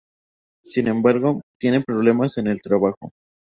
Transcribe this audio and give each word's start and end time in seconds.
Sin 0.63 0.87
embargo, 0.87 1.41
tiene 1.59 1.81
problemas 1.83 2.39
en 2.39 2.47
el 2.47 2.59
trabajo. 2.63 3.11